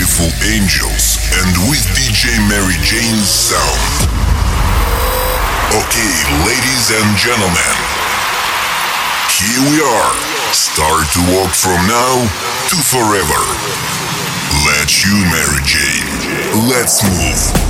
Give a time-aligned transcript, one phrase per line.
[0.00, 4.08] Beautiful angels and with DJ Mary Jane's sound.
[5.76, 7.76] Okay, ladies and gentlemen,
[9.28, 10.14] here we are.
[10.54, 12.16] Start to walk from now
[12.70, 13.44] to forever.
[14.64, 16.70] Let you, Mary Jane.
[16.70, 17.69] Let's move.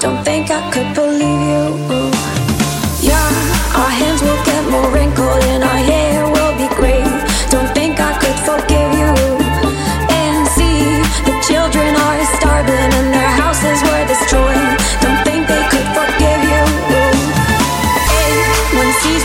[0.00, 2.10] Don't think I could believe you.
[2.98, 3.30] Yeah,
[3.78, 7.06] our hands will get more wrinkled and our hair will be gray.
[7.46, 9.10] Don't think I could forgive you.
[10.10, 10.82] And see,
[11.30, 14.74] the children are starving and their houses were destroyed.
[14.98, 16.62] Don't think they could forgive you.
[18.10, 18.34] Hey,
[18.74, 19.22] when seas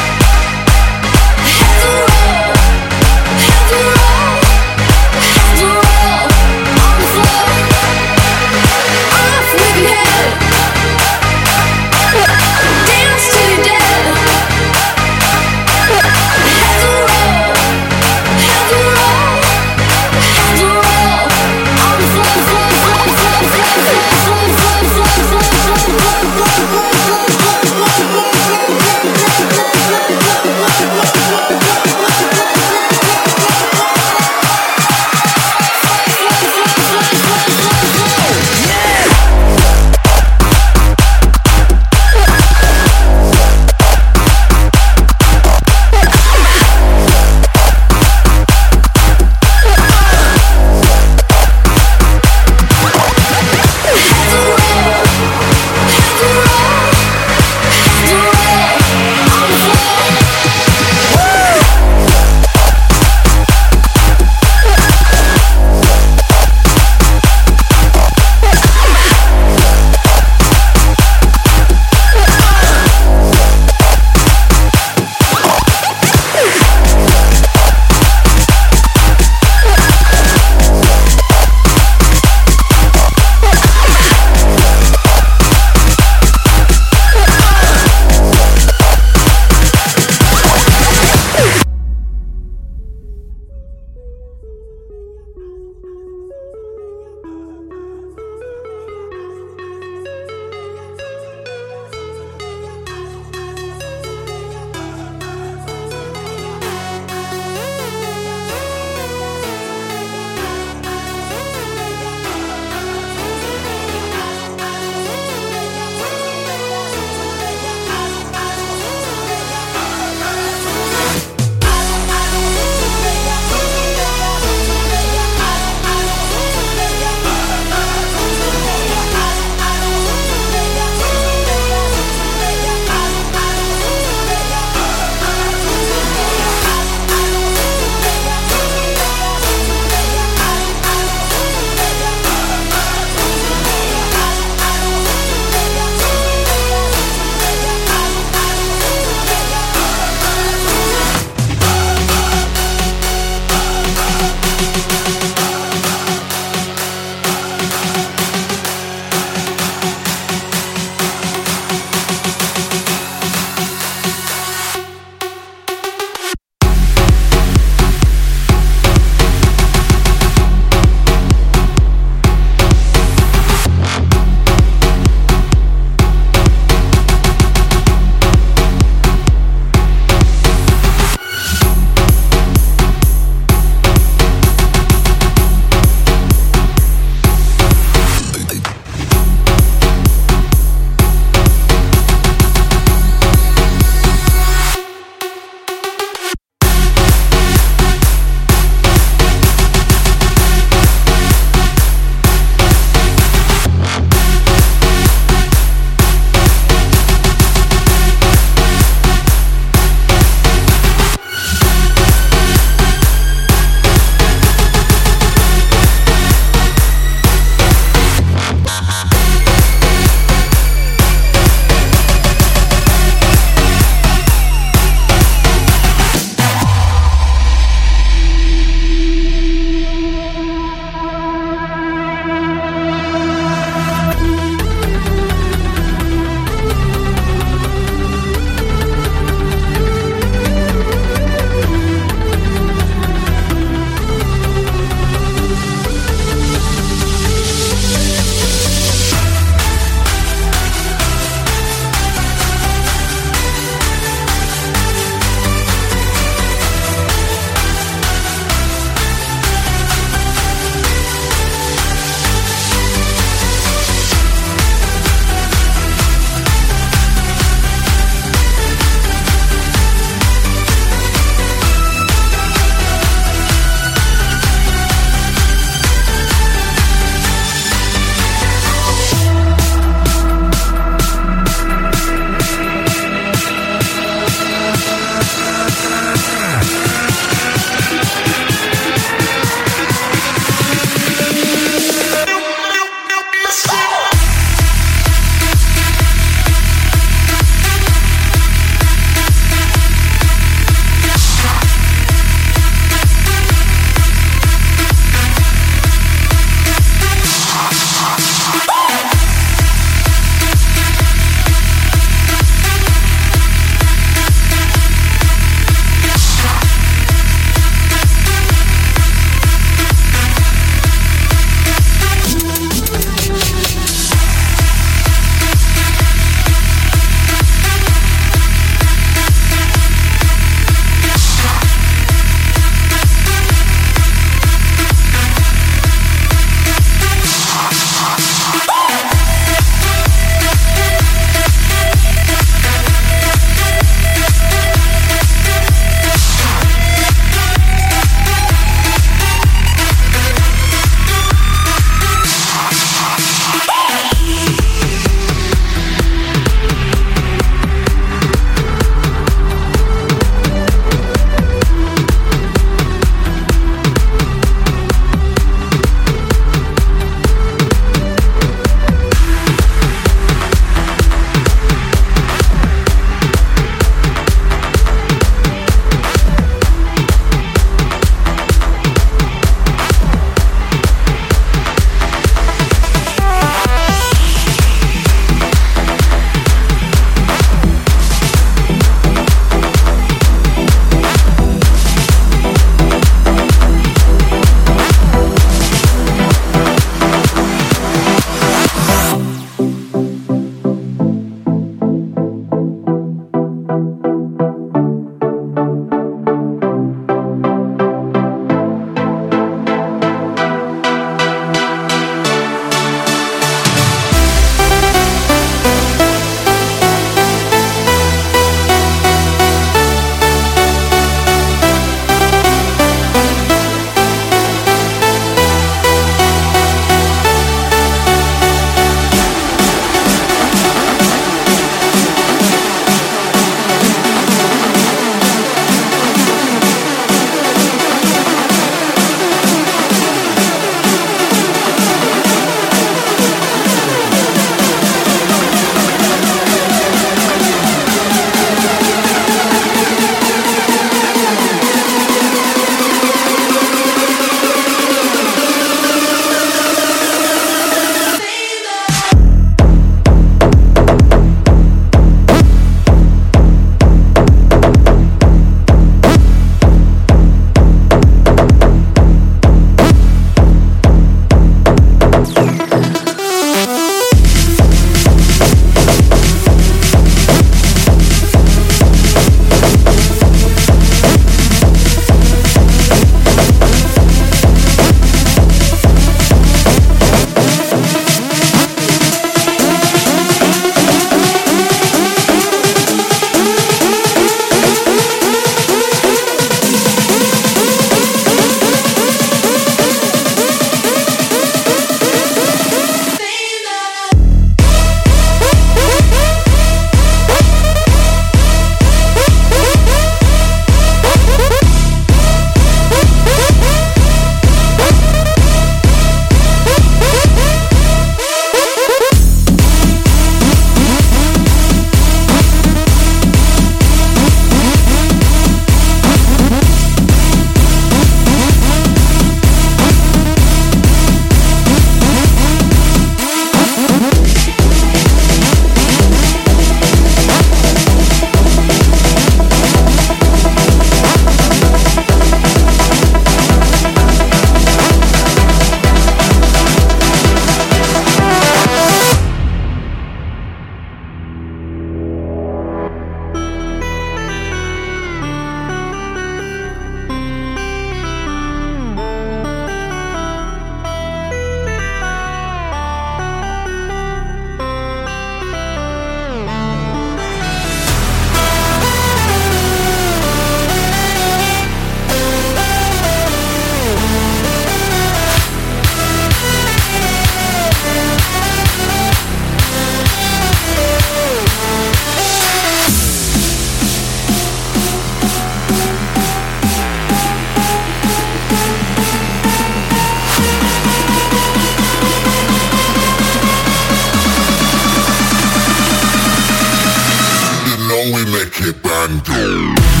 [599.51, 600.00] bando.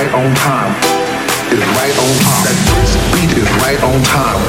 [0.00, 0.72] right on time.
[1.52, 2.44] Is right on time.
[2.48, 4.40] That first beat is right on time.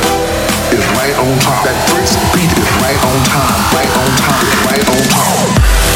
[0.72, 1.66] Is right on time.
[1.68, 3.60] That first beat is right on time.
[3.76, 4.48] Right on time.
[4.48, 5.91] Is right on time.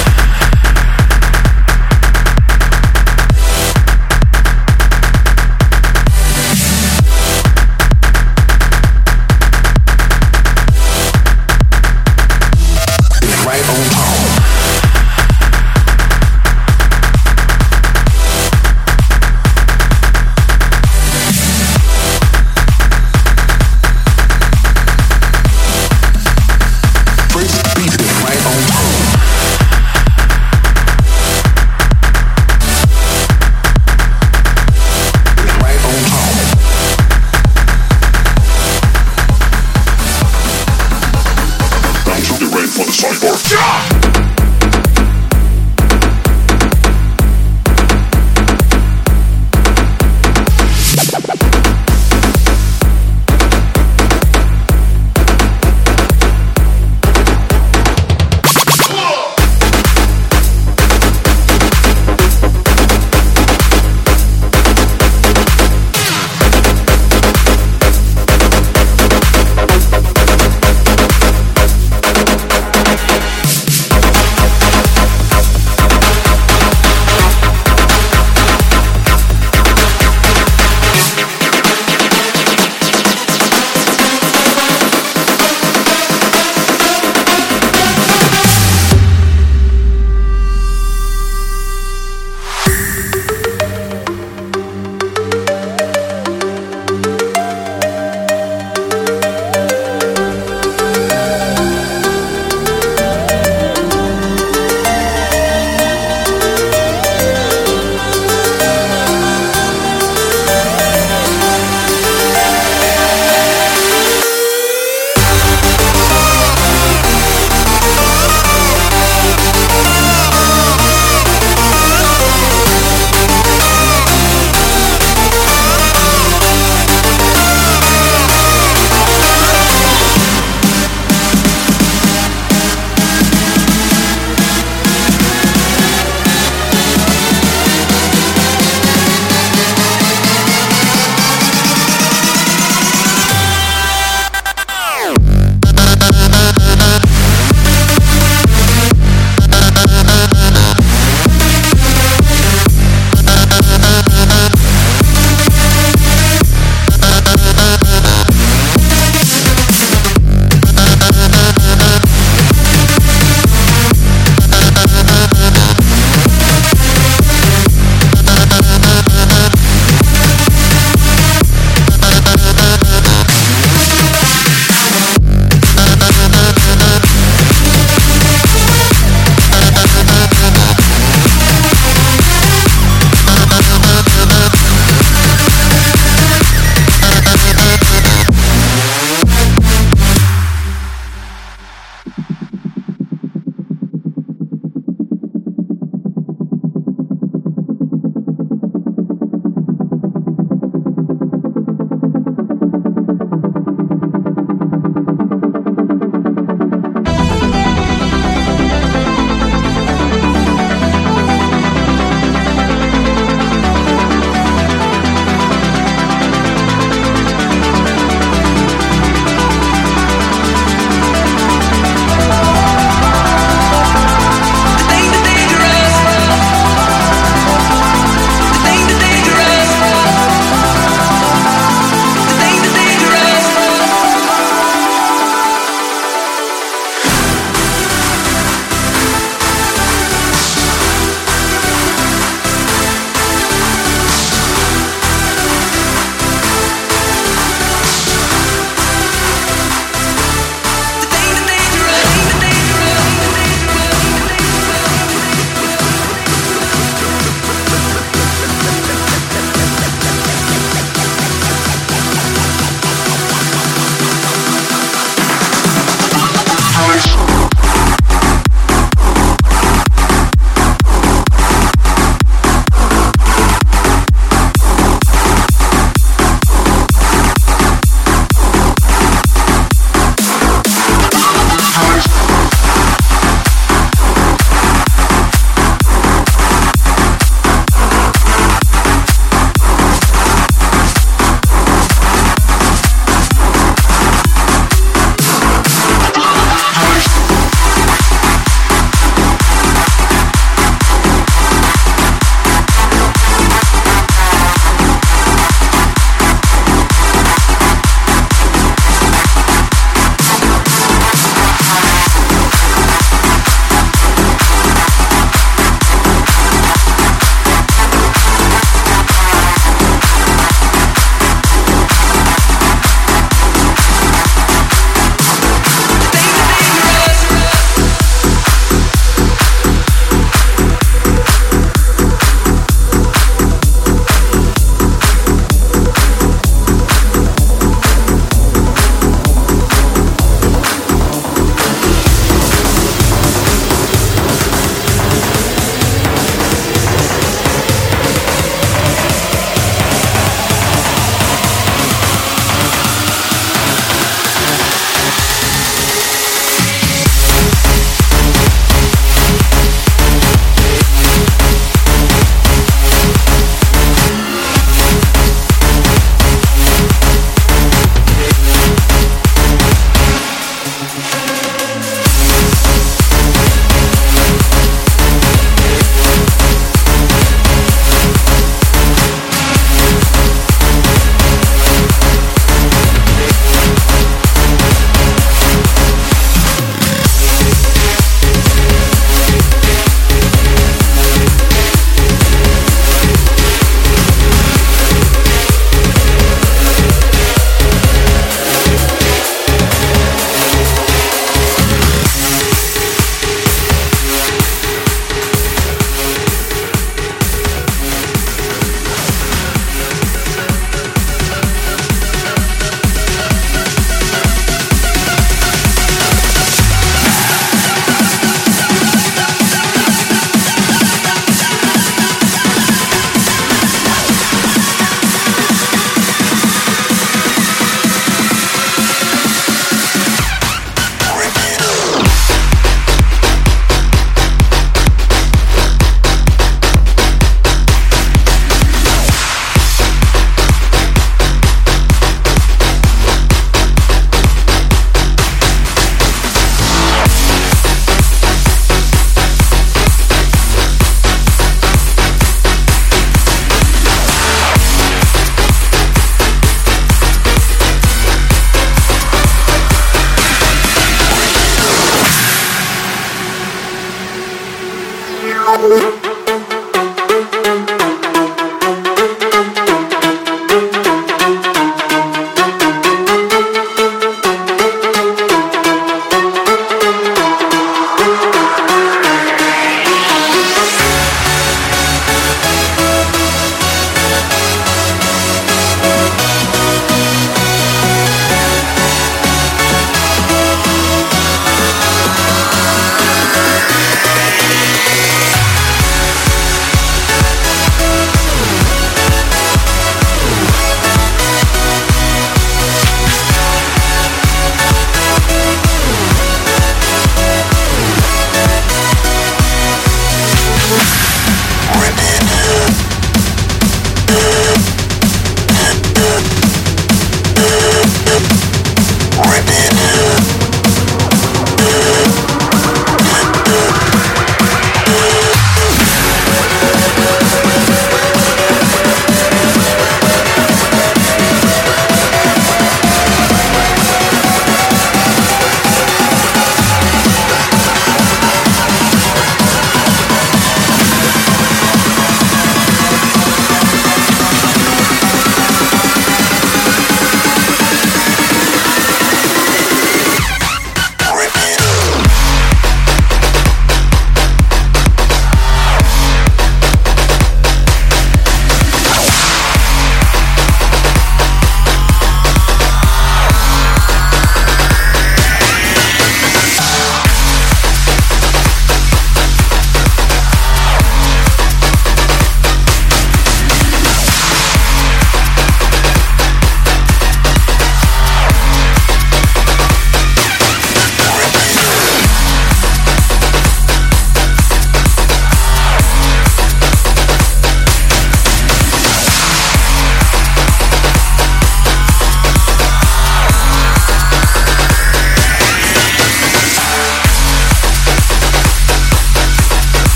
[465.56, 466.15] Thank.